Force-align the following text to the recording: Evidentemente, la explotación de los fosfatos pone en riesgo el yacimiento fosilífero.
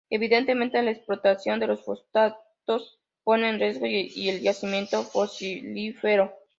Evidentemente, 0.09 0.81
la 0.81 0.89
explotación 0.89 1.59
de 1.59 1.67
los 1.67 1.85
fosfatos 1.85 2.97
pone 3.23 3.49
en 3.49 3.59
riesgo 3.59 3.85
el 3.85 4.41
yacimiento 4.41 5.03
fosilífero. 5.03 6.33